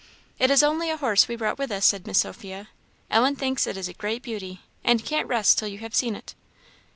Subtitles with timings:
[0.39, 2.69] "It is only a horse we brought with us," said Miss Sophia.
[3.11, 6.33] "Ellen thinks it is a great beauty, and can't rest till you have seen it."